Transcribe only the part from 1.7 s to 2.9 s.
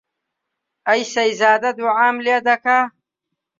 دووعام لێ دەکا